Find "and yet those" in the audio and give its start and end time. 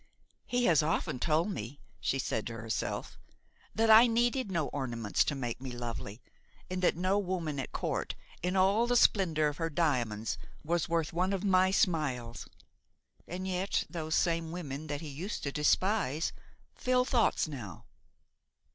13.27-14.15